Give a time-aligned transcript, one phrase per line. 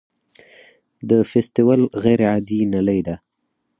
[1.09, 3.15] د فیستول غیر عادي نلۍ ده.